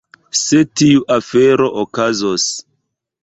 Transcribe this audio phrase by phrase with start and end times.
[0.43, 2.47] Se tiu afero okazos.